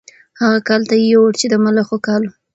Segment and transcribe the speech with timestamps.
[0.39, 2.31] هغه کال ته یې یوړ چې د ملخو کال و.